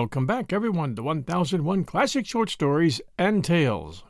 [0.00, 4.04] Welcome back, everyone, to 1001 Classic Short Stories and Tales.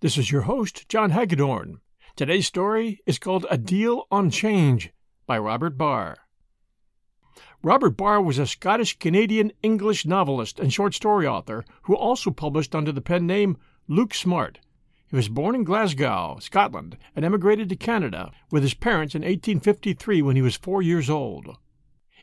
[0.00, 1.80] This is your host, John Hagedorn.
[2.16, 4.92] Today's story is called A Deal on Change
[5.26, 6.18] by Robert Barr.
[7.62, 12.74] Robert Barr was a Scottish Canadian English novelist and short story author who also published
[12.74, 13.56] under the pen name
[13.88, 14.58] Luke Sharp.
[15.08, 20.20] He was born in Glasgow, Scotland, and emigrated to Canada with his parents in 1853
[20.20, 21.56] when he was four years old.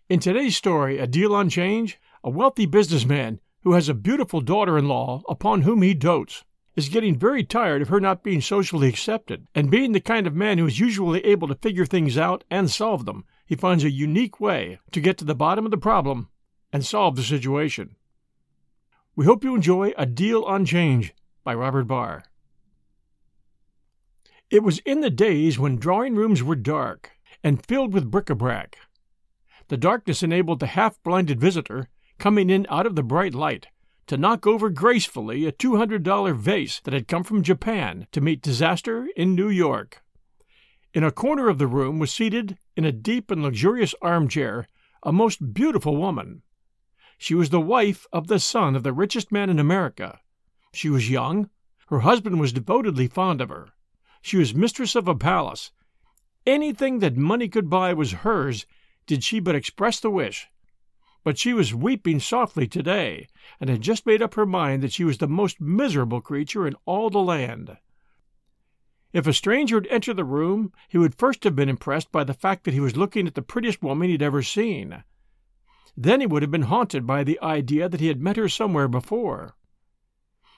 [0.09, 4.77] In today's story, A Deal on Change, a wealthy businessman who has a beautiful daughter
[4.77, 6.43] in law upon whom he dotes
[6.75, 10.35] is getting very tired of her not being socially accepted, and being the kind of
[10.35, 13.89] man who is usually able to figure things out and solve them, he finds a
[13.89, 16.27] unique way to get to the bottom of the problem
[16.73, 17.95] and solve the situation.
[19.15, 21.13] We hope you enjoy A Deal on Change
[21.45, 22.23] by Robert Barr.
[24.49, 28.35] It was in the days when drawing rooms were dark and filled with bric a
[28.35, 28.79] brac.
[29.69, 33.67] The darkness enabled the half blinded visitor, coming in out of the bright light,
[34.07, 39.07] to knock over gracefully a $200 vase that had come from Japan to meet disaster
[39.15, 40.01] in New York.
[40.93, 44.67] In a corner of the room was seated, in a deep and luxurious armchair,
[45.01, 46.43] a most beautiful woman.
[47.17, 50.19] She was the wife of the son of the richest man in America.
[50.73, 51.49] She was young.
[51.87, 53.69] Her husband was devotedly fond of her.
[54.21, 55.71] She was mistress of a palace.
[56.45, 58.65] Anything that money could buy was hers
[59.05, 60.47] did she but express the wish.
[61.23, 63.27] But she was weeping softly today,
[63.59, 66.75] and had just made up her mind that she was the most miserable creature in
[66.85, 67.77] all the land.
[69.13, 72.33] If a stranger had entered the room, he would first have been impressed by the
[72.33, 75.03] fact that he was looking at the prettiest woman he had ever seen.
[75.95, 78.87] Then he would have been haunted by the idea that he had met her somewhere
[78.87, 79.55] before.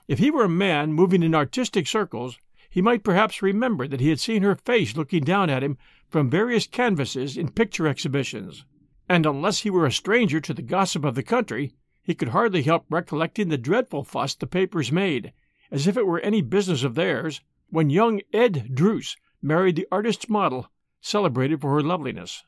[0.08, 2.40] If he were a man moving in artistic circles,
[2.70, 5.78] he might perhaps remember that he had seen her face looking down at him
[6.16, 8.64] from various canvases in picture exhibitions,
[9.10, 12.64] and unless he were a stranger to the gossip of the country, he could hardly
[12.64, 15.34] help recollecting the dreadful fuss the papers made,
[15.72, 20.30] as if it were any business of theirs, when young Ed Druce married the artist's
[20.30, 20.72] model,
[21.02, 22.46] celebrated for her loveliness.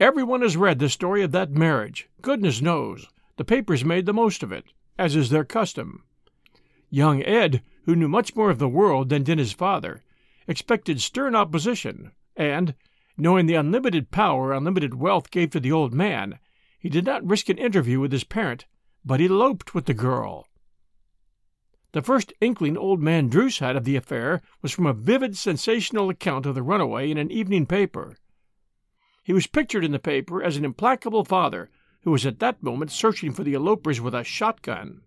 [0.00, 3.08] Everyone has read the story of that marriage, goodness knows.
[3.36, 6.04] The papers made the most of it, as is their custom.
[6.88, 10.02] Young Ed, who knew much more of the world than did his father,
[10.48, 12.74] expected stern opposition, and,
[13.16, 16.38] knowing the unlimited power unlimited wealth gave to the old man,
[16.78, 18.64] he did not risk an interview with his parent,
[19.04, 20.48] but eloped with the girl.
[21.92, 26.10] The first inkling old man Druce had of the affair was from a vivid, sensational
[26.10, 28.16] account of the runaway in an evening paper.
[29.22, 31.70] He was pictured in the paper as an implacable father
[32.02, 35.02] who was at that moment searching for the elopers with a shotgun.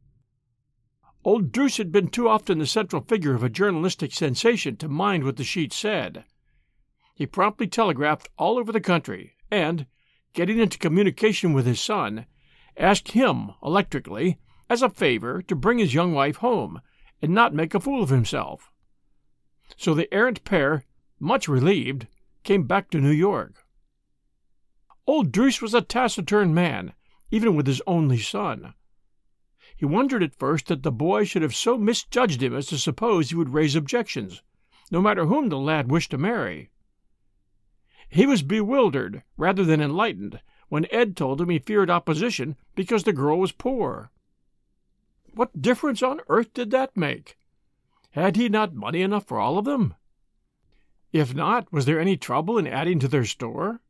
[1.24, 5.24] Old Druce had been too often the central figure of a journalistic sensation to mind
[5.24, 6.26] what the sheet said.
[7.14, 9.86] He promptly telegraphed all over the country, and,
[10.34, 12.26] getting into communication with his son,
[12.76, 16.82] asked him, electrically, as a favor, to bring his young wife home,
[17.22, 18.72] and not make a fool of himself.
[19.78, 20.86] So the errant pair,
[21.20, 22.08] much relieved,
[22.44, 23.64] came back to New York.
[25.06, 26.94] Old Druce was a taciturn man,
[27.30, 28.74] even with his only son.
[29.82, 33.30] He wondered at first that the boy should have so misjudged him as to suppose
[33.30, 34.44] he would raise objections,
[34.92, 36.70] no matter whom the lad wished to marry.
[38.08, 43.12] He was bewildered rather than enlightened when Ed told him he feared opposition because the
[43.12, 44.12] girl was poor.
[45.34, 47.40] What difference on earth did that make?
[48.12, 49.96] Had he not money enough for all of them?
[51.12, 53.82] If not, was there any trouble in adding to their store?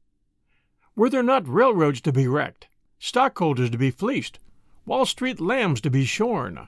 [0.96, 4.40] Were there not railroads to be wrecked, stockholders to be fleeced,
[4.86, 6.68] Wall Street lambs to be shorn.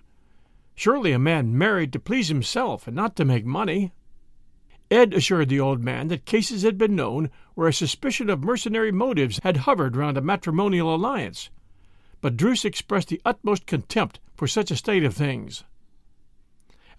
[0.76, 3.92] Surely a man married to please himself and not to make money.
[4.92, 8.92] Ed assured the old man that cases had been known where a suspicion of mercenary
[8.92, 11.50] motives had hovered round a matrimonial alliance,
[12.22, 15.64] but Druce expressed the utmost contempt for such a state of things.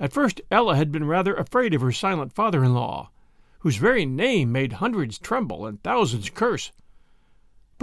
[0.00, 3.10] At first Ella had been rather afraid of her silent father in law,
[3.60, 6.72] whose very name made hundreds tremble and thousands curse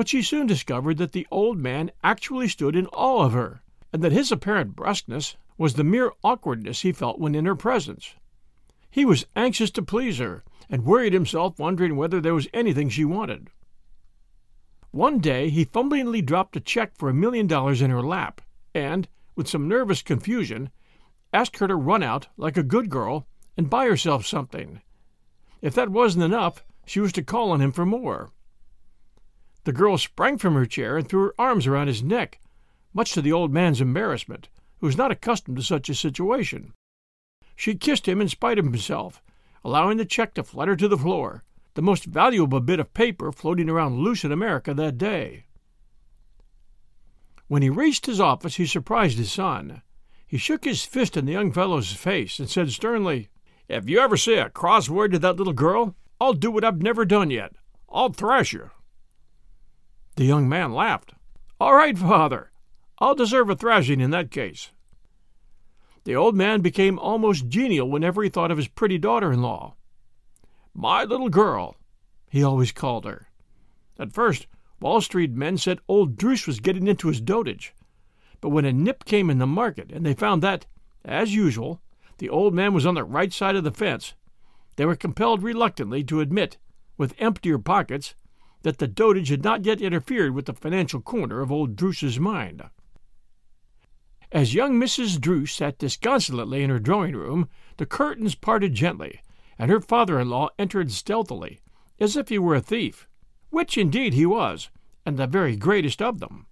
[0.01, 3.62] but she soon discovered that the old man actually stood in awe of her,
[3.94, 8.15] and that his apparent brusqueness was the mere awkwardness he felt when in her presence.
[8.89, 13.06] He was anxious to please her, and worried himself wondering whether there was anything she
[13.06, 13.50] wanted.
[14.89, 18.42] One day he fumblingly dropped a check for a million dollars in her lap,
[18.74, 20.71] and, with some nervous confusion,
[21.31, 24.81] asked her to run out, like a good girl, and buy herself something.
[25.62, 28.31] If that wasn't enough, she was to call on him for more.
[29.63, 32.40] The girl sprang from her chair and threw her arms around his neck,
[32.94, 34.50] much to the old man's embarrassment,
[34.80, 36.74] who was not accustomed to such a situation.
[37.56, 39.22] She kissed him in spite of himself,
[39.63, 41.44] allowing the check to flutter to the floor,
[41.75, 45.46] the most valuable bit of paper floating around loose in America that day.
[47.48, 49.84] When he reached his office, he surprised his son.
[50.25, 53.30] He shook his fist in the young fellow's face and said sternly,
[53.68, 56.81] If you ever say a cross word to that little girl, I'll do what I've
[56.81, 57.54] never done yet.
[57.90, 58.72] I'll thrash you.
[60.16, 61.13] The young man laughed.
[61.60, 62.52] All right, father.
[63.00, 64.72] I'll deserve a thrashing in that case.
[66.04, 69.75] The old man became almost genial whenever he thought of his pretty daughter in law.
[70.74, 71.75] My little girl,
[72.30, 73.30] he always called her.
[74.00, 74.48] At first,
[74.80, 77.74] Wall Street men said old Druce was getting into his dotage.
[78.40, 80.66] But when a nip came in the market and they found that,
[81.06, 81.81] as usual,
[82.18, 84.16] the old man was on the right side of the fence,
[84.75, 86.58] they were compelled reluctantly to admit,
[86.98, 88.16] with emptier pockets,
[88.63, 92.63] that the dotage had not yet interfered with the financial corner of old Druce's mind.
[94.31, 95.19] As young Mrs.
[95.19, 99.19] Druce sat disconsolately in her drawing room, the curtains parted gently,
[99.60, 101.60] and her father in law entered stealthily,
[102.00, 103.08] as if he were a thief,
[103.50, 104.69] which indeed he was,
[105.06, 106.46] and the very greatest of them.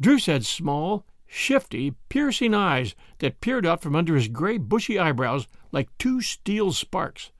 [0.00, 5.48] Druce had small, shifty, piercing eyes that peered out from under his gray, bushy eyebrows
[5.72, 7.32] like two steel sparks.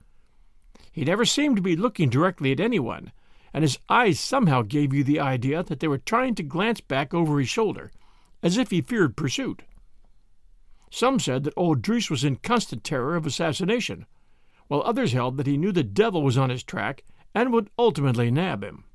[0.91, 3.11] He never seemed to be looking directly at anyone,
[3.53, 7.13] and his eyes somehow gave you the idea that they were trying to glance back
[7.13, 7.91] over his shoulder,
[8.41, 9.61] as if he feared pursuit.
[10.89, 14.05] Some said that old Druce was in constant terror of assassination,
[14.67, 17.03] while others held that he knew the devil was on his track
[17.35, 18.85] and would ultimately nab him.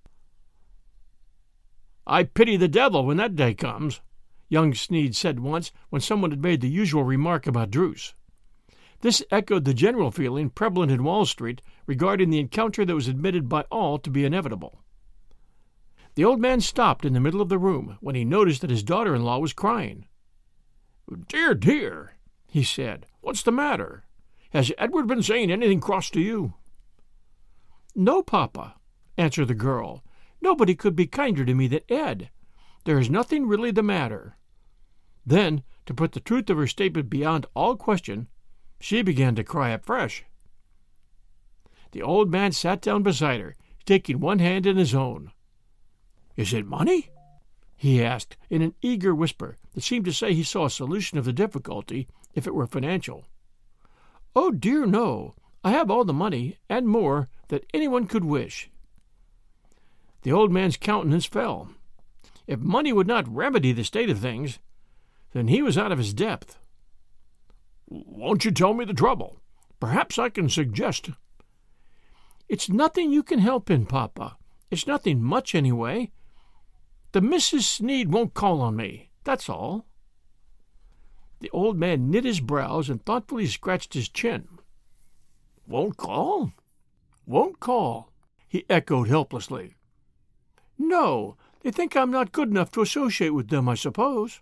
[2.07, 4.01] I pity the devil when that day comes,
[4.49, 8.15] young Sneed said once when someone had made the usual remark about Druce.
[9.00, 13.49] This echoed the general feeling prevalent in Wall Street regarding the encounter that was admitted
[13.49, 14.83] by all to be inevitable.
[16.17, 18.83] The old man stopped in the middle of the room when he noticed that his
[18.83, 20.06] daughter in law was crying.
[21.29, 22.17] Dear, dear,
[22.49, 24.05] he said, what's the matter?
[24.50, 26.55] Has Edward been saying anything cross to you?
[27.95, 28.75] No, papa,
[29.17, 30.03] answered the girl.
[30.41, 32.31] Nobody could be kinder to me than Ed.
[32.85, 34.37] There is nothing really the matter.
[35.25, 38.29] Then, to put the truth of her statement beyond all question,
[38.81, 40.25] she began to cry afresh.
[41.93, 45.33] The old man sat down beside her, taking one hand in his own.
[46.37, 47.11] Is it money?
[47.77, 51.25] he asked in an eager whisper that seemed to say he saw a solution of
[51.25, 53.25] the difficulty if it were financial.
[54.35, 55.35] Oh, dear, no.
[55.65, 58.71] I have all the money, and more, that anyone could wish.
[60.23, 61.71] The old man's countenance fell.
[62.47, 64.59] If money would not remedy the state of things,
[65.33, 66.59] then he was out of his depth.
[67.88, 69.40] Won't you tell me the trouble?
[69.81, 71.11] Perhaps I can suggest.
[72.49, 74.37] It's nothing you can help in, Papa.
[74.70, 76.11] It's nothing much, anyway.
[77.12, 77.62] The Mrs.
[77.62, 79.87] Sneed won't call on me, that's all.
[81.40, 84.49] The old man knit his brows and thoughtfully scratched his chin.
[85.67, 86.52] Won't call?
[87.26, 88.12] Won't call,
[88.46, 89.76] he echoed helplessly.
[90.79, 94.40] No, they think I'm not good enough to associate with them, I suppose.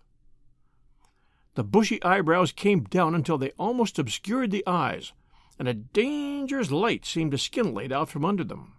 [1.56, 5.14] The bushy eyebrows came down until they almost obscured the eyes,
[5.58, 8.74] and a dangerous light seemed to scintillate out from under them.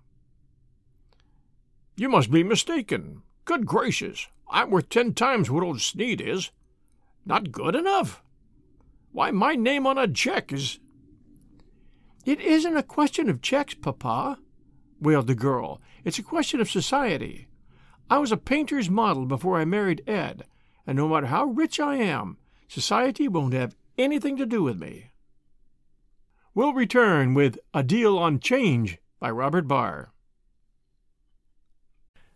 [1.96, 3.24] You must be mistaken.
[3.46, 6.52] Good gracious, I'm worth ten times what old Sneed is.
[7.26, 8.22] Not good enough?
[9.12, 10.78] Why, my name on a check is.
[12.26, 14.38] It isn't a question of checks, Papa,
[15.02, 15.82] wailed the girl.
[16.04, 17.48] It's a question of society.
[18.08, 20.44] I was a painter's model before I married Ed,
[20.86, 25.12] and no matter how rich I am, Society won't have anything to do with me.
[26.54, 30.12] We'll return with A Deal on Change by Robert Barr.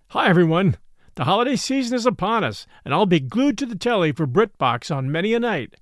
[0.09, 0.77] Hi, everyone.
[1.15, 4.95] The holiday season is upon us, and I'll be glued to the telly for BritBox
[4.95, 5.75] on many a night.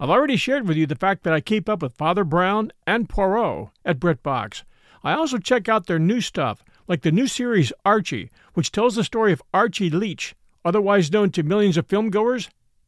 [0.00, 3.08] I've already shared with you the fact that I keep up with Father Brown and
[3.08, 4.64] Poirot at BritBox.
[5.04, 9.04] I also check out their new stuff, like the new series Archie, which tells the
[9.04, 12.48] story of Archie Leach, otherwise known to millions of filmgoers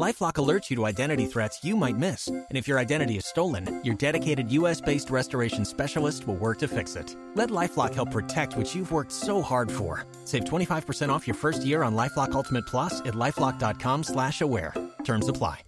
[0.00, 3.82] LifeLock alerts you to identity threats you might miss, and if your identity is stolen,
[3.84, 7.14] your dedicated U.S.-based restoration specialist will work to fix it.
[7.34, 10.06] Let LifeLock help protect what you've worked so hard for.
[10.24, 14.74] Save 25% off your first year on LifeLock Ultimate Plus at lifeLock.com/slash-aware.
[15.04, 15.60] Terms apply.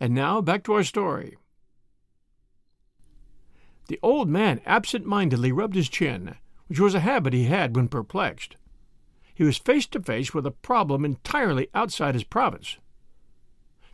[0.00, 1.36] And now back to our story.
[3.88, 6.36] The old man absent-mindedly rubbed his chin,
[6.68, 8.56] which was a habit he had when perplexed
[9.40, 12.76] he was face to face with a problem entirely outside his province.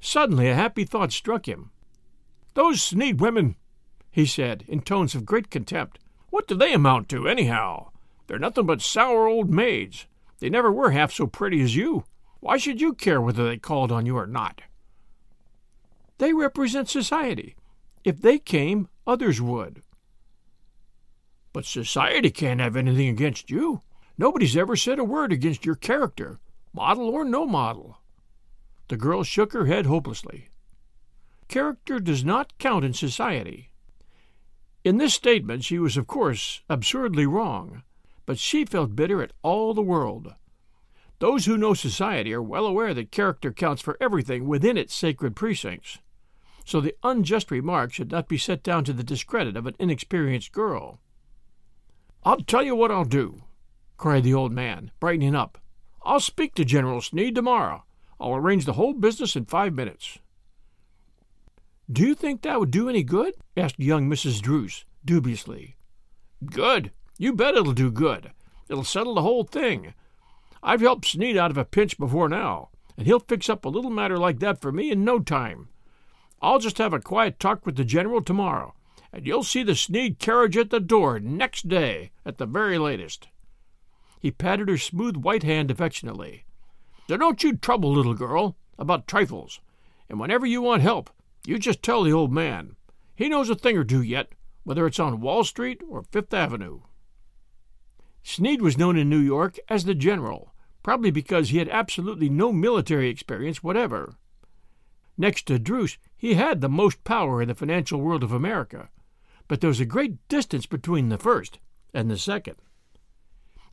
[0.01, 1.71] Suddenly a happy thought struck him.
[2.55, 3.55] Those Sneed women,
[4.11, 6.01] he said, in tones of great contempt,
[6.31, 7.91] what do they amount to, anyhow?
[8.27, 10.07] They're nothing but sour old maids.
[10.41, 12.07] They never were half so pretty as you.
[12.41, 14.63] Why should you care whether they called on you or not?
[16.19, 17.55] They represent society.
[18.03, 19.81] If they came, others would.
[21.53, 23.83] But society can't have anything against you.
[24.19, 26.39] Nobody's ever said a word against your character,
[26.73, 27.99] model or no model.
[28.89, 30.49] The girl shook her head hopelessly.
[31.49, 33.71] Character does not count in society.
[34.85, 37.83] In this statement she was, of course, absurdly wrong,
[38.25, 40.35] but she felt bitter at all the world.
[41.19, 45.35] Those who know society are well aware that character counts for everything within its sacred
[45.35, 45.99] precincts,
[46.65, 50.53] so the unjust remark should not be set down to the discredit of an inexperienced
[50.53, 51.01] girl.
[52.25, 53.45] I'll tell you what I'll do,
[53.97, 55.59] cried the old man, brightening up.
[56.03, 57.85] I'll speak to General Sneed tomorrow.
[58.21, 60.19] I'll arrange the whole business in five minutes.
[61.91, 63.35] Do you think that would do any good?
[63.57, 64.41] asked young Mrs.
[64.41, 65.77] Druce, dubiously.
[66.45, 66.93] Good.
[67.19, 68.33] You bet it'll do good.
[68.69, 69.95] It'll settle the whole thing.
[70.63, 73.91] I've helped Sneed out of a pinch before now, and he'll fix up a little
[73.91, 75.69] matter like that for me in no time.
[76.43, 78.75] I'll just have a quiet talk with the general tomorrow,
[79.13, 83.29] and you'll see the Sneed carriage at the door next day, at the very latest.
[84.19, 86.45] He patted her smooth white hand affectionately.
[87.09, 89.61] So don't you trouble, little girl, about trifles,
[90.09, 91.11] and whenever you want help,
[91.47, 92.77] you just tell the old man.
[93.15, 94.33] He knows a thing or two yet,
[94.65, 96.81] whether it's on Wall Street or Fifth Avenue.
[98.23, 102.53] Sneed was known in New York as the General, probably because he had absolutely no
[102.53, 104.17] military experience whatever.
[105.17, 108.91] Next to Druce, he had the most power in the financial world of America,
[109.49, 111.61] but there was a great distance between the first
[111.95, 112.57] and the second.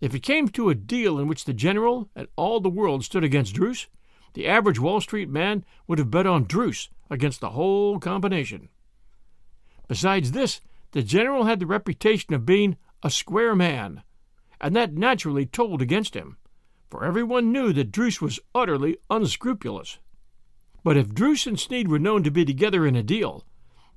[0.02, 3.24] If it came to a deal in which the general and all the world stood
[3.24, 3.88] against Druce,
[4.34, 8.70] the average Wall Street man would have bet on Druce against the whole combination.
[9.88, 14.04] Besides this, the general had the reputation of being a square man,
[14.60, 16.38] and that naturally told against him,
[16.90, 20.00] for everyone knew that Druce was utterly unscrupulous.
[20.84, 23.46] But if Druce and Sneed were known to be together in a deal,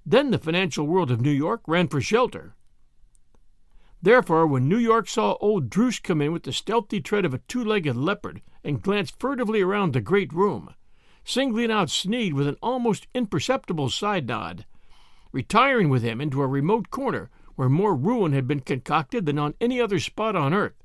[0.04, 2.54] then the financial world of New York ran for shelter,
[4.02, 7.38] Therefore, when New York saw old Druce come in with the stealthy tread of a
[7.38, 10.74] two legged leopard and glance furtively around the great room,
[11.24, 14.66] singling out Sneed with an almost imperceptible side nod,
[15.32, 19.54] retiring with him into a remote corner where more ruin had been concocted than on
[19.60, 20.82] any other spot on earth,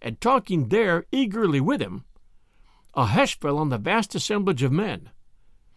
[0.00, 2.04] and talking there eagerly with him,
[2.94, 5.10] a hush fell on the vast assemblage of men,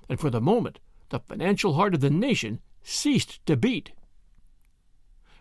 [0.07, 3.91] and for the moment the financial heart of the nation ceased to beat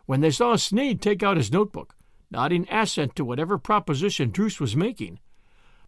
[0.08, 1.94] when they saw Sneed take out his notebook,
[2.30, 5.18] nodding assent to whatever proposition Druce was making.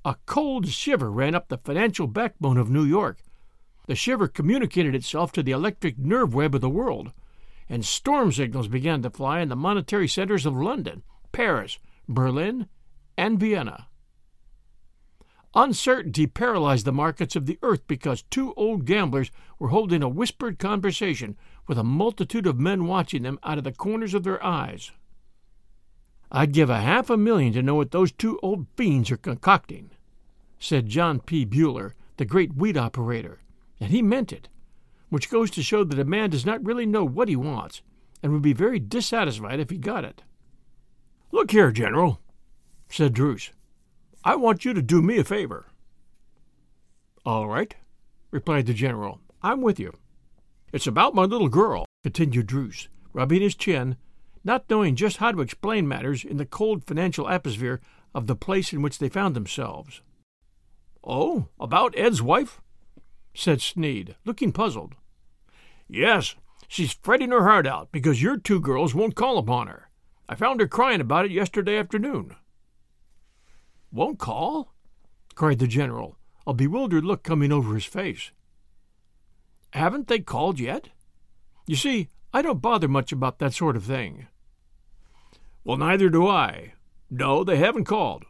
[0.05, 3.23] A cold shiver ran up the financial backbone of New York.
[3.87, 7.15] The shiver communicated itself to the electric nerve web of the world,
[7.67, 12.69] and storm signals began to fly in the monetary centers of London, Paris, Berlin,
[13.17, 13.87] and Vienna.
[15.55, 20.61] Uncertainty paralyzed the markets of the earth because two old gamblers were holding a whispered
[20.61, 24.93] conversation with a multitude of men watching them out of the corners of their eyes.
[26.31, 29.91] I'd give a half a million to know what those two old fiends are concocting,
[30.61, 31.45] said John P.
[31.45, 33.41] Bueller, the great wheat operator,
[33.81, 34.49] and he meant it,
[35.09, 37.83] which goes to show that a man does not really know what he wants
[38.23, 40.23] and would be very dissatisfied if he got it.
[41.33, 42.21] Look here, General,
[42.89, 43.51] said Druce.
[44.23, 45.67] I want you to do me a favor.
[47.25, 47.75] All right,
[48.31, 49.21] replied the general.
[49.43, 49.95] I'm with you.
[50.73, 53.97] It's about my little girl, continued Druce, rubbing his chin,
[54.45, 57.81] not knowing just how to explain matters in the cold financial atmosphere
[58.15, 60.03] of the place in which they found themselves.
[61.03, 62.61] Oh, about Ed's wife?
[63.33, 64.97] said Sneed, looking puzzled.
[65.89, 66.35] Yes,
[66.69, 69.89] she's fretting her heart out because your two girls won't call upon her.
[70.29, 72.37] I found her crying about it yesterday afternoon.
[73.93, 74.73] Won't call?
[75.35, 76.17] cried the general,
[76.47, 78.31] a bewildered look coming over his face.
[79.73, 80.89] Haven't they called yet?
[81.67, 84.27] You see, I don't bother much about that sort of thing.
[85.65, 86.75] Well, neither do I.
[87.11, 88.25] No, they haven't called.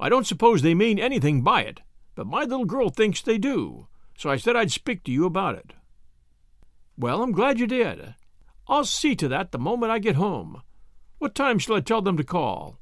[0.00, 1.80] I don't suppose they mean anything by it,
[2.14, 5.56] but my little girl thinks they do, so I said I'd speak to you about
[5.56, 5.72] it.
[6.98, 8.14] Well, I'm glad you did.
[8.68, 10.62] I'll see to that the moment I get home.
[11.18, 12.78] What time shall I tell them to call?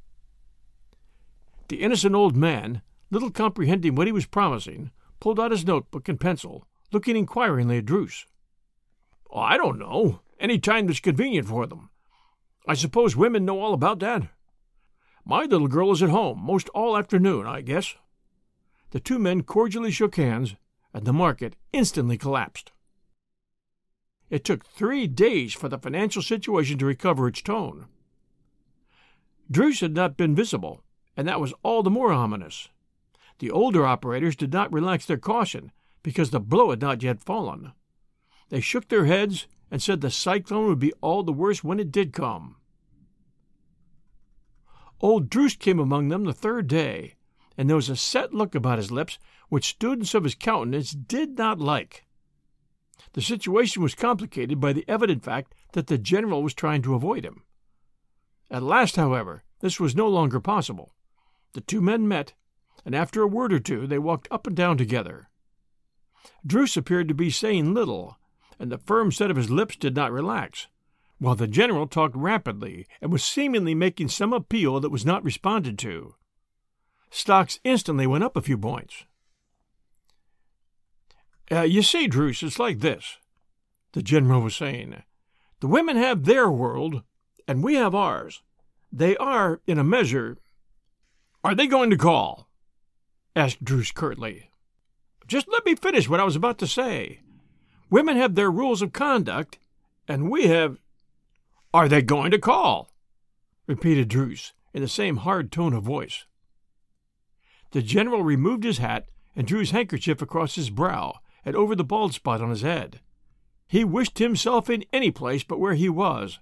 [1.69, 4.91] The innocent old man, little comprehending what he was promising,
[5.21, 8.27] pulled out his notebook and pencil, looking inquiringly at Druce.
[9.31, 10.21] Oh, I don't know.
[10.39, 11.91] Any time that's convenient for them.
[12.67, 14.29] I suppose women know all about that.
[15.25, 17.95] My little girl is at home most all afternoon, I guess.
[18.91, 20.55] The two men cordially shook hands,
[20.93, 22.73] and the market instantly collapsed.
[24.31, 27.87] It took three days for the financial situation to recover its tone.
[29.51, 30.84] Druce had not been visible,
[31.17, 32.69] and that was all the more ominous.
[33.39, 37.73] The older operators did not relax their caution because the blow had not yet fallen.
[38.49, 41.91] They shook their heads and said the cyclone would be all the worse when it
[41.91, 42.57] did come.
[45.01, 47.15] Old Druce came among them the third day,
[47.57, 49.19] and there was a set look about his lips
[49.49, 52.05] which students of his countenance did not like.
[53.13, 57.25] The situation was complicated by the evident fact that the general was trying to avoid
[57.25, 57.43] him.
[58.51, 60.95] At last, however, this was no longer possible.
[61.55, 62.35] The two men met,
[62.85, 65.31] and after a word or two they walked up and down together.
[66.47, 68.19] Druce appeared to be saying little,
[68.59, 70.69] and the firm set of his lips did not relax,
[71.19, 75.79] while the general talked rapidly and was seemingly making some appeal that was not responded
[75.79, 76.15] to.
[77.11, 79.05] Stocks instantly went up a few points.
[81.53, 83.19] Uh, you see, Druce, it's like this,
[83.93, 85.03] the general was saying.
[85.61, 87.03] The women have their world,
[87.47, 88.43] and we have ours.
[88.93, 90.39] They are, in a measure.
[91.45, 92.49] Are they going to call?
[93.37, 94.49] asked Druce curtly.
[95.27, 97.21] Just let me finish what I was about to say.
[97.91, 99.59] Women have their rules of conduct,
[100.09, 100.79] and we have.
[101.75, 102.91] Are they going to call?
[103.67, 106.25] repeated Druce in the same hard tone of voice.
[107.73, 111.85] The general removed his hat and drew his handkerchief across his brow and over the
[111.85, 113.01] bald spot on his head.
[113.67, 116.39] He wished himself in any place but where he was,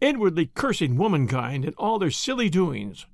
[0.00, 3.06] inwardly cursing womankind and all their silly doings.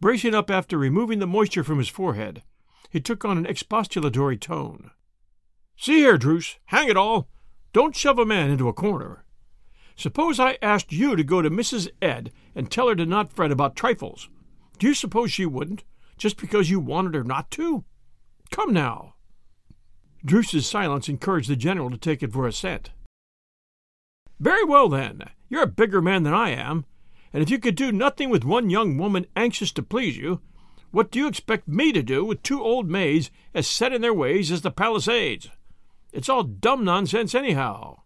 [0.00, 2.42] Bracing up after removing the moisture from his forehead,
[2.90, 4.90] he took on an expostulatory tone.
[5.76, 7.28] See here, Druce, hang it all!
[7.72, 9.24] Don't shove a man into a corner.
[9.96, 11.88] Suppose I asked you to go to Mrs.
[12.02, 14.28] Ed and tell her to not fret about trifles.
[14.78, 15.84] Do you suppose she wouldn't,
[16.18, 17.84] just because you wanted her not to?
[18.50, 19.14] Come now.
[20.24, 22.90] Druce's silence encouraged the general to take it for assent.
[24.38, 25.22] Very well, then.
[25.48, 26.84] You're a bigger man than I am,
[27.36, 30.40] and if you could do nothing with one young woman anxious to please you,
[30.90, 34.14] what do you expect me to do with two old maids as set in their
[34.14, 35.50] ways as the Palisades?
[36.14, 37.98] It's all dumb nonsense, anyhow.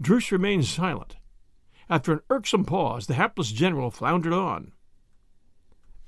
[0.00, 1.16] Druce remained silent.
[1.90, 4.72] After an irksome pause, the hapless general floundered on.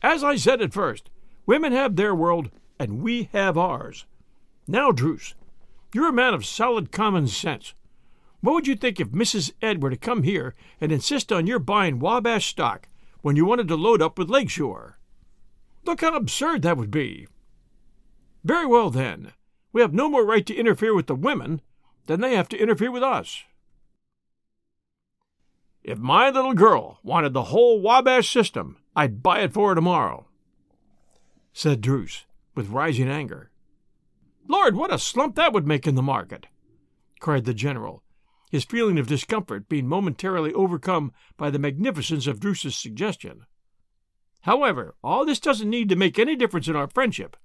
[0.01, 1.11] As I said at first,
[1.45, 4.07] women have their world, and we have ours.
[4.67, 5.35] Now, Druce,
[5.93, 7.75] you're a man of solid common sense.
[8.41, 9.53] What would you think if Mrs.
[9.61, 12.89] Ed were to come here and insist on your buying Wabash stock
[13.21, 14.99] when you wanted to load up with Lakeshore?
[15.85, 17.27] Look how absurd that would be.
[18.45, 19.33] Very well, then.
[19.73, 21.61] We have no more right to interfere with the women
[22.07, 23.43] than they have to interfere with us.
[25.83, 30.27] If my little girl wanted the whole Wabash system, I'd buy it for her tomorrow,
[31.53, 32.25] said Druce,
[32.55, 33.51] with rising anger.
[34.47, 36.47] Lord, what a slump that would make in the market!
[37.21, 38.03] cried the general,
[38.51, 43.47] his feeling of discomfort being momentarily overcome by the magnificence of Druce's suggestion.
[44.43, 47.37] However, all this doesn't need to make any difference in our friendship.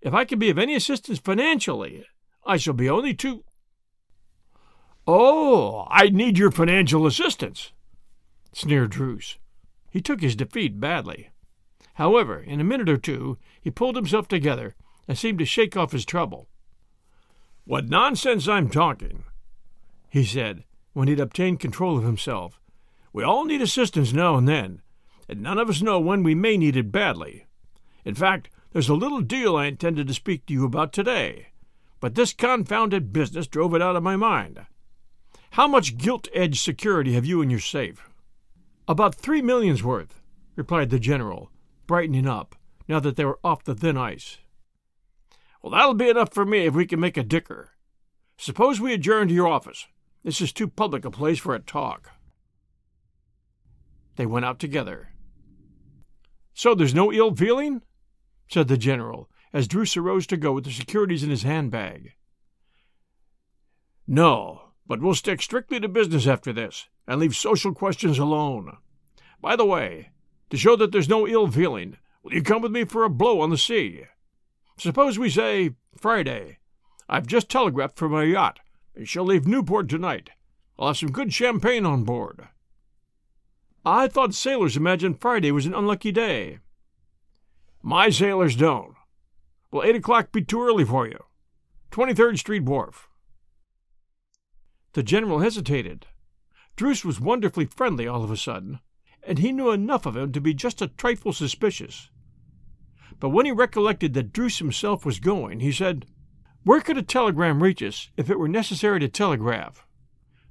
[0.00, 2.04] If I can be of any assistance financially,
[2.44, 3.44] I shall be only too.
[5.06, 7.72] Oh, I need your financial assistance,
[8.52, 9.38] sneered Druce.
[9.90, 11.30] He took his defeat badly.
[11.94, 14.74] However, in a minute or two, he pulled himself together
[15.08, 16.48] and seemed to shake off his trouble.
[17.64, 19.24] What nonsense I'm talking,
[20.12, 22.60] he said, when he'd obtained control of himself.
[23.14, 24.82] We all need assistance now and then,
[25.26, 27.46] and none of us know when we may need it badly.
[28.04, 31.48] In fact, there's a little deal I intended to speak to you about today,
[31.98, 34.66] but this confounded business drove it out of my mind.
[35.52, 38.06] How much gilt edged security have you in your safe?
[38.86, 40.20] About three millions worth,
[40.56, 41.50] replied the general,
[41.86, 42.54] brightening up,
[42.86, 44.36] now that they were off the thin ice.
[45.62, 47.70] Well, that'll be enough for me if we can make a dicker.
[48.36, 49.86] Suppose we adjourn to your office.
[50.24, 52.10] This is too public a place for a talk.
[54.16, 55.10] They went out together.
[56.54, 57.82] So there's no ill feeling?
[58.48, 62.12] said the general, as Druce arose to go with the securities in his handbag.
[64.06, 68.76] No, but we'll stick strictly to business after this, and leave social questions alone.
[69.40, 70.10] By the way,
[70.50, 73.40] to show that there's no ill feeling, will you come with me for a blow
[73.40, 74.04] on the sea?
[74.78, 76.58] Suppose we say Friday.
[77.08, 78.60] I've just telegraphed for my yacht,
[78.94, 80.30] and she'll leave Newport tonight.
[80.78, 82.48] I'll have some good champagne on board.
[83.84, 86.58] I thought sailors imagined Friday was an unlucky day.
[87.82, 88.94] My sailors don't.
[89.70, 91.18] Will eight o'clock be too early for you?
[91.90, 93.08] 23rd Street Wharf.
[94.92, 96.06] The general hesitated.
[96.76, 98.80] Druce was wonderfully friendly all of a sudden,
[99.26, 102.08] and he knew enough of him to be just a trifle suspicious.
[103.18, 106.06] But when he recollected that Druce himself was going, he said,
[106.64, 109.84] Where could a telegram reach us if it were necessary to telegraph?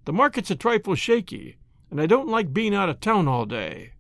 [0.04, 1.58] The market's a trifle shaky,
[1.90, 3.94] and I don't like being out of town all day.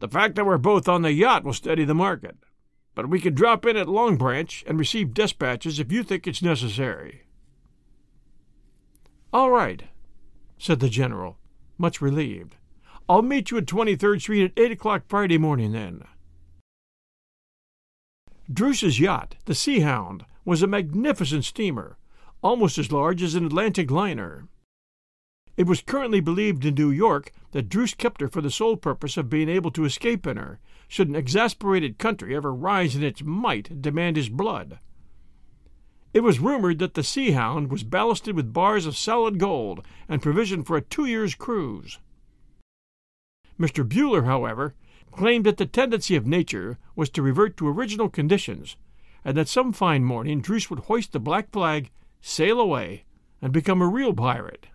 [0.00, 2.36] The fact that we're both on the yacht will steady the market,
[2.94, 6.42] but we can drop in at Long Branch and receive despatches if you think it's
[6.42, 7.22] necessary.
[9.32, 9.84] All right,
[10.58, 11.38] said the general,
[11.78, 12.56] much relieved.
[13.08, 16.04] I'll meet you at 23rd Street at 8 o'clock Friday morning then.
[18.52, 21.96] Druce's yacht, the Seahound, was a magnificent steamer,
[22.42, 24.48] almost as large as an Atlantic liner.
[25.56, 29.16] It was currently believed in New York that Druce kept her for the sole purpose
[29.16, 33.22] of being able to escape in her, should an exasperated country ever rise in its
[33.22, 34.78] might and demand his blood.
[36.14, 40.22] It was rumored that the Sea Hound was ballasted with bars of solid gold and
[40.22, 41.98] provisioned for a two years' cruise.
[43.58, 43.86] Mr.
[43.86, 44.74] Buhler, however,
[45.10, 48.76] claimed that the tendency of nature was to revert to original conditions,
[49.24, 53.04] and that some fine morning Druce would hoist the black flag, sail away,
[53.40, 54.66] and become a real pirate.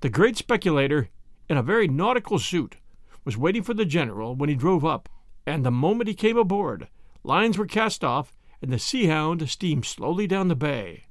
[0.00, 1.08] The great speculator,
[1.48, 2.76] in a very nautical suit,
[3.24, 5.08] was waiting for the general when he drove up,
[5.46, 6.88] and the moment he came aboard,
[7.22, 11.04] lines were cast off and the Seahound steamed slowly down the bay.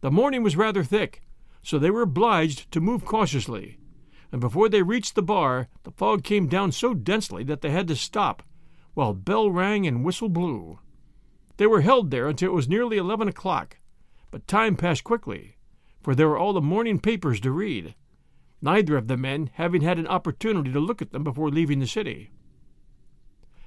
[0.00, 1.22] The morning was rather thick,
[1.60, 3.78] so they were obliged to move cautiously,
[4.30, 7.88] and before they reached the bar the fog came down so densely that they had
[7.88, 8.44] to stop,
[8.94, 10.78] while bell rang and whistle blew.
[11.56, 13.78] They were held there until it was nearly eleven o'clock,
[14.30, 15.56] but time passed quickly
[16.06, 17.96] for there were all the morning papers to read,
[18.62, 21.86] neither of the men having had an opportunity to look at them before leaving the
[21.88, 22.30] city.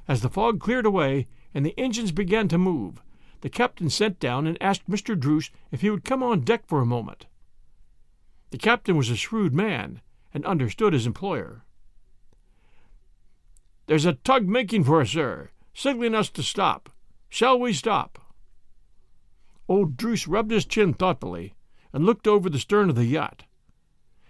[0.08, 3.02] As the fog cleared away and the engines began to move,
[3.42, 5.20] the captain sent down and asked Mr.
[5.20, 7.26] Druce if he would come on deck for a moment.
[8.52, 10.00] The captain was a shrewd man
[10.34, 11.66] and understood his employer.
[13.88, 16.90] There's a tug making for us, sir, signaling us to stop.
[17.30, 18.20] Shall we stop?
[19.68, 21.54] Old Druce rubbed his chin thoughtfully
[21.94, 23.46] and looked over the stern of the yacht.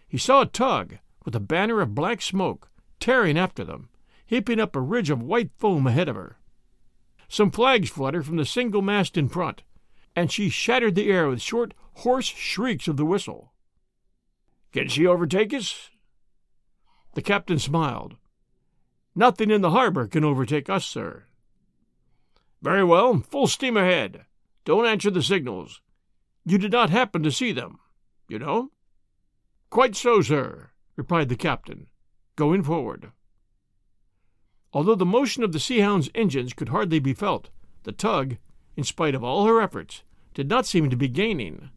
[0.07, 3.89] He saw a tug, with a banner of black smoke, tearing after them,
[4.25, 6.37] heaping up a ridge of white foam ahead of her.
[7.27, 9.63] Some flags fluttered from the single mast in front,
[10.15, 13.53] and she shattered the air with short, hoarse shrieks of the whistle.
[14.71, 15.89] Can she overtake us?
[17.13, 18.17] The captain smiled.
[19.15, 21.25] Nothing in the harbor can overtake us, sir.
[22.61, 24.25] Very well, full steam ahead.
[24.65, 25.81] Don't answer the signals.
[26.45, 27.79] You did not happen to see them,
[28.27, 28.71] you know?
[29.69, 31.87] Quite so, sir, replied the captain,
[32.35, 33.11] going forward.
[34.73, 37.49] Although the motion of the Seahound's engines could hardly be felt,
[37.83, 38.37] the tug,
[38.75, 41.69] in spite of all her efforts, did not seem to be gaining.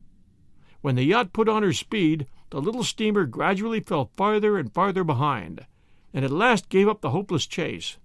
[0.81, 5.05] When the yacht put on her speed, the little steamer gradually fell farther and farther
[5.05, 5.67] behind,
[6.13, 7.99] and at last gave up the hopeless chase.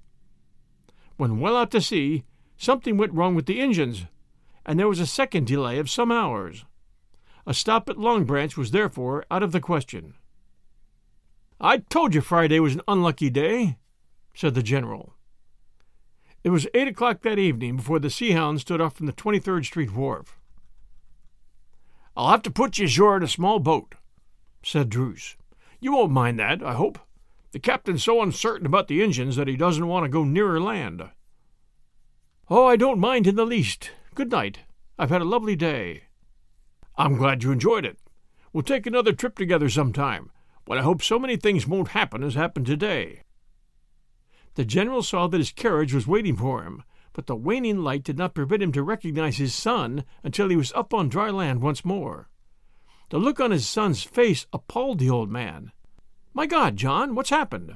[1.18, 2.24] When well out to sea,
[2.58, 4.06] something went wrong with the engines,
[4.66, 6.66] and there was a second delay of some hours.
[7.46, 10.16] A stop at Long Branch was therefore out of the question.
[11.60, 13.78] I told you Friday was an unlucky day,
[14.34, 15.14] said the general.
[16.44, 19.92] It was eight o'clock that evening before the Seahound stood off from the 23rd Street
[19.94, 20.40] wharf.
[22.16, 23.96] I'll have to put you ashore in a small boat,
[24.64, 25.36] said Druce.
[25.80, 27.00] You won't mind that, I hope.
[27.52, 31.10] The captain's so uncertain about the engines that he doesn't want to go nearer land.
[32.50, 34.62] Oh, I don't mind in the least, Good night.
[34.98, 36.06] I've had a lovely day.
[36.98, 38.00] I'm glad you enjoyed it.
[38.52, 40.32] We'll take another trip together sometime,
[40.66, 43.22] but I hope so many things won't happen as happened today.
[44.56, 46.82] The general saw that his carriage was waiting for him,
[47.14, 50.74] but the waning light did not permit him to recognize his son until he was
[50.74, 52.28] up on dry land once more.
[53.10, 55.74] The look on his son's face appalled the old man.
[56.34, 57.76] My God, John, what's happened?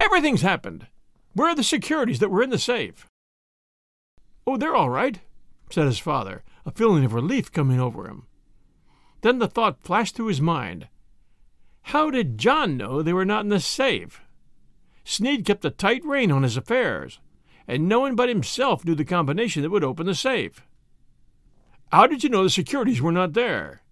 [0.00, 0.86] Everything's happened.
[1.34, 3.06] Where are the securities that were in the safe?
[4.50, 5.20] Oh, they're all right,
[5.68, 8.26] said his father, a feeling of relief coming over him.
[9.20, 10.88] Then the thought flashed through his mind
[11.82, 14.22] How did John know they were not in the safe?
[15.04, 17.20] Sneed kept a tight rein on his affairs,
[17.66, 20.62] and no one but himself knew the combination that would open the safe.
[21.92, 23.82] How did you know the securities were not there?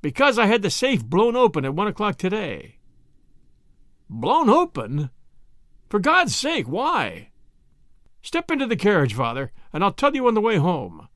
[0.00, 2.78] Because I had the safe blown open at one o'clock today.
[4.08, 5.10] Blown open?
[5.88, 7.30] For God's sake, why?
[8.24, 11.08] Step into the carriage, father, and I'll tell you on the way home.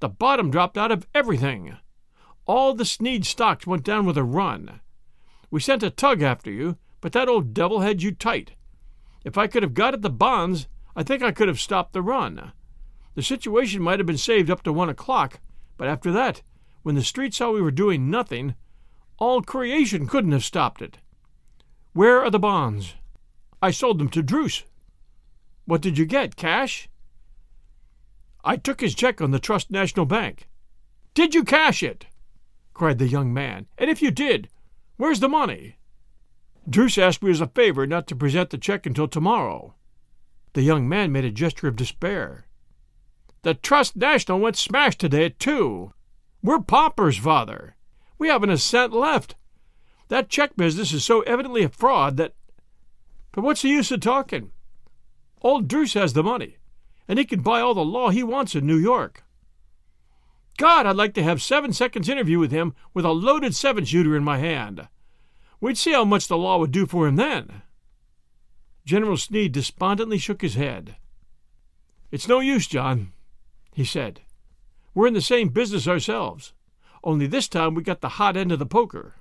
[0.00, 1.76] The bottom dropped out of everything.
[2.46, 4.80] All the Sneed stocks went down with a run.
[5.50, 8.52] We sent a tug after you, but that old devil had you tight.
[9.22, 10.66] If I could have got at the bonds,
[10.96, 12.52] I think I could have stopped the run.
[13.16, 15.40] The situation might have been saved up to one o'clock,
[15.76, 16.40] but after that,
[16.82, 18.54] when the street saw we were doing nothing,
[19.18, 20.96] all creation couldn't have stopped it.
[21.92, 22.94] Where are the bonds?
[23.60, 24.64] I sold them to Druce.
[25.66, 26.88] What did you get, cash?
[28.44, 30.48] I took his check on the Trust National Bank.
[31.14, 32.06] Did you cash it?
[32.72, 33.66] cried the young man.
[33.76, 34.48] And if you did,
[34.96, 35.76] where's the money?
[36.68, 39.74] Druce asked me as a favor not to present the check until tomorrow.
[40.52, 42.46] The young man made a gesture of despair.
[43.42, 45.92] The Trust National went smash today at two.
[46.42, 47.76] We're paupers, father.
[48.18, 49.34] We haven't a cent left.
[50.08, 52.34] That check business is so evidently a fraud that.
[53.32, 54.52] But what's the use of talking?
[55.42, 56.56] Old Druce has the money,
[57.06, 59.24] and he can buy all the law he wants in New York.
[60.56, 64.16] God, I'd like to have seven seconds interview with him with a loaded seven shooter
[64.16, 64.88] in my hand.
[65.60, 67.62] We'd see how much the law would do for him then.
[68.84, 70.96] General Sneed despondently shook his head.
[72.10, 73.12] It's no use, John,
[73.74, 74.22] he said.
[74.94, 76.54] We're in the same business ourselves,
[77.04, 79.16] only this time we got the hot end of the poker.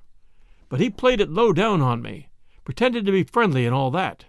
[0.70, 2.30] But he played it low down on me,
[2.64, 4.26] pretended to be friendly and all that.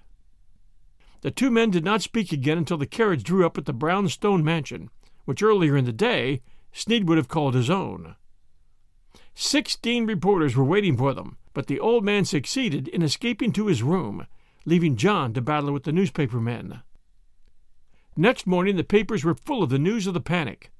[1.26, 4.44] The two men did not speak again until the carriage drew up at the brownstone
[4.44, 4.90] mansion,
[5.24, 8.14] which earlier in the day Sneed would have called his own.
[9.34, 13.82] Sixteen reporters were waiting for them, but the old man succeeded in escaping to his
[13.82, 14.28] room,
[14.64, 16.82] leaving John to battle with the newspaper men.
[18.16, 20.70] Next morning the papers were full of the news of the panic.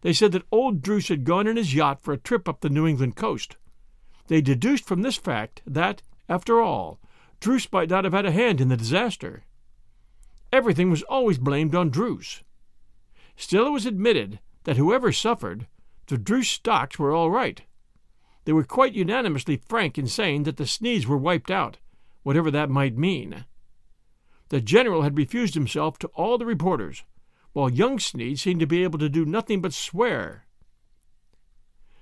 [0.00, 2.70] They said that old Druce had gone in his yacht for a trip up the
[2.70, 3.56] New England coast.
[4.28, 6.98] They deduced from this fact that, after all,
[7.40, 9.42] Druce might not have had a hand in the disaster.
[10.52, 12.42] Everything was always blamed on Druce.
[13.36, 15.66] Still, it was admitted that whoever suffered,
[16.06, 17.62] the Druce stocks were all right.
[18.44, 21.78] They were quite unanimously frank in saying that the Sneeds were wiped out,
[22.22, 23.44] whatever that might mean.
[24.48, 27.02] The general had refused himself to all the reporters,
[27.52, 30.46] while young Sneed seemed to be able to do nothing but swear.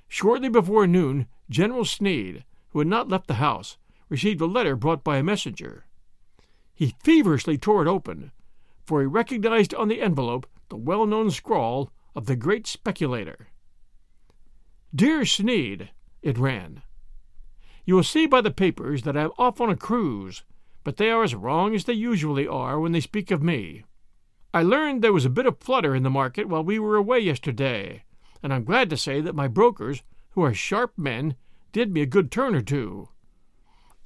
[0.06, 3.78] Shortly before noon, General Sneed, who had not left the house,
[4.08, 5.86] received a letter brought by a messenger.
[6.74, 8.32] He feverishly tore it open,
[8.84, 13.48] for he recognized on the envelope the well known scrawl of the great speculator.
[14.94, 15.90] Dear Sneed,
[16.22, 16.82] it ran,
[17.84, 20.42] you will see by the papers that I am off on a cruise,
[20.84, 23.84] but they are as wrong as they usually are when they speak of me.
[24.54, 27.18] I learned there was a bit of flutter in the market while we were away
[27.18, 28.04] yesterday,
[28.42, 31.36] and I'm glad to say that my brokers, who are sharp men,
[31.72, 33.08] did me a good turn or two.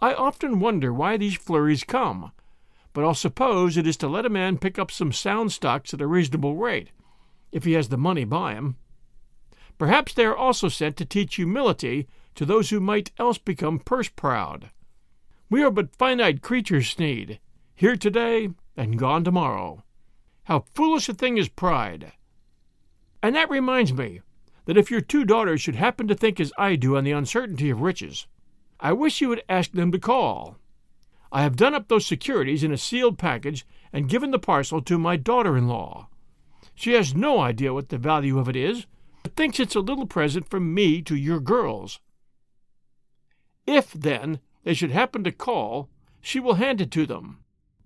[0.01, 2.33] I often wonder why these flurries come,
[2.99, 6.01] but I'll suppose it is to let a man pick up some sound stocks at
[6.01, 6.91] a reasonable rate,
[7.53, 8.75] if he has the money by him.
[9.79, 14.09] Perhaps they are also sent to teach humility to those who might else become purse
[14.09, 14.71] proud.
[15.49, 17.39] We are but finite creatures, Sneed,
[17.73, 19.85] here today and gone tomorrow.
[20.47, 22.15] How foolish a thing is pride!
[23.23, 24.23] And that reminds me
[24.65, 27.71] that if your two daughters should happen to think as I do on the uncertainty
[27.71, 28.27] of riches,
[28.81, 30.57] I wish you would ask them to call.
[31.31, 34.99] I have done up those securities in a sealed package and given the parcel to
[34.99, 36.09] my daughter in law.
[36.75, 38.87] She has no idea what the value of it is,
[39.23, 42.01] but thinks it's a little present from me to your girls.
[43.67, 47.39] If, then, they should happen to call, she will hand it to them.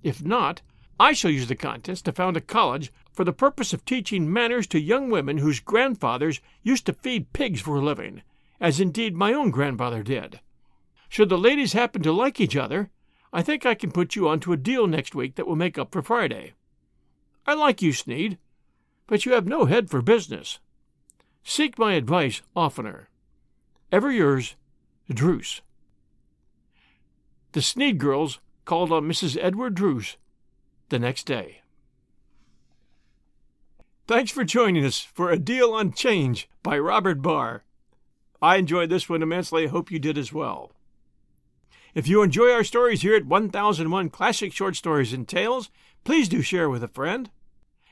[0.03, 0.63] If not,
[1.01, 4.67] I shall use the contents to found a college for the purpose of teaching manners
[4.69, 8.23] to young women whose grandfathers used to feed pigs for a living,
[8.61, 10.41] as indeed my own grandfather did.
[11.09, 12.91] Should the ladies happen to like each other,
[13.33, 15.93] I think I can put you onto a deal next week that will make up
[15.93, 16.53] for Friday.
[17.47, 18.39] I like you, Sneed,
[19.07, 20.59] but you have no head for business.
[21.43, 23.09] Seek my advice oftener.
[23.91, 24.55] Ever yours,
[25.09, 25.61] Druce.
[27.53, 29.37] The Sneed girls called on Mrs.
[29.41, 30.17] Edward Druce
[30.89, 31.63] the next day.
[34.07, 37.65] Thanks for joining us for A Deal on Change by Robert Barr.
[38.41, 39.65] I enjoyed this one immensely.
[39.65, 40.73] I hope you did as well.
[41.95, 45.69] If you enjoy our stories here at 1001 Classic Short Stories and Tales,
[46.05, 47.31] please do share with a friend.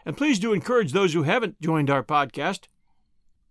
[0.07, 2.69] And please do encourage those who haven't joined our podcast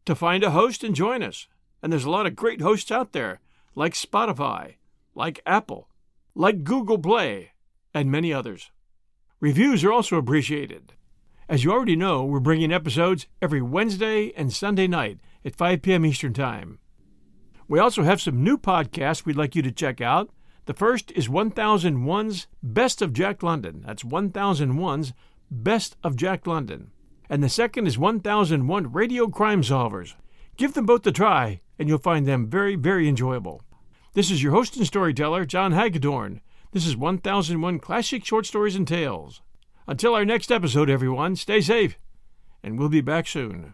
[0.06, 1.48] to find a host and join us.
[1.84, 3.42] And there's a lot of great hosts out there,
[3.76, 4.78] like Spotify,
[5.14, 5.88] like Apple,
[6.34, 7.52] like Google Play,
[7.94, 8.72] and many others.
[9.40, 10.94] Reviews are also appreciated.
[11.48, 16.08] As you already know, we're bringing episodes every Wednesday and Sunday night at 5 p.m.
[16.08, 16.80] Eastern Time.
[17.68, 20.32] We also have some new podcasts we'd like you to check out.
[20.70, 23.82] The first is 1001's Best of Jack London.
[23.88, 25.14] That's 1001's
[25.50, 26.92] Best of Jack London.
[27.28, 30.14] And the second is 1001 Radio Crime Solvers.
[30.58, 33.64] Give them both a try, and you'll find them very, very enjoyable.
[34.14, 36.40] This is your host and storyteller, John Hagedorn.
[36.72, 39.42] This is 1001 Classic Short Stories and Tales.
[39.88, 41.98] Until our next episode, everyone, stay safe,
[42.62, 43.74] and we'll be back soon.